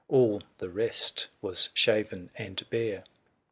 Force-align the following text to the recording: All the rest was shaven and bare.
All 0.07 0.41
the 0.57 0.71
rest 0.71 1.27
was 1.43 1.69
shaven 1.75 2.31
and 2.35 2.67
bare. 2.71 3.03